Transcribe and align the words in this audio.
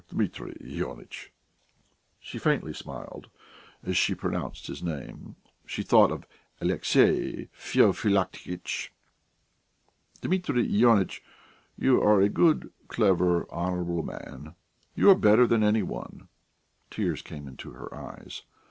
Dmitri 0.09 0.57
Ionitch" 0.65 1.31
(she 2.19 2.39
faintly 2.39 2.73
smiled 2.73 3.29
as 3.83 3.95
she 3.95 4.15
pronounced 4.15 4.65
his 4.65 4.81
name; 4.81 5.35
she 5.63 5.83
thought 5.83 6.09
of 6.11 6.25
"Alexey 6.59 7.49
Feofilaktitch") 7.53 8.89
"Dmitri 10.21 10.67
Ionitch, 10.81 11.21
you 11.77 12.01
are 12.01 12.19
a 12.19 12.29
good, 12.29 12.73
clever, 12.87 13.47
honourable 13.51 14.01
man; 14.01 14.55
you 14.95 15.07
are 15.11 15.15
better 15.15 15.45
than 15.45 15.61
any 15.63 15.83
one...." 15.83 16.27
Tears 16.89 17.21
came 17.21 17.47
into 17.47 17.69
her 17.73 17.93
eyes. 17.93 18.41